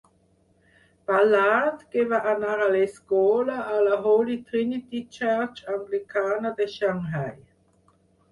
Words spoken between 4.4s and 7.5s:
Trinity Church anglicana de Xangai.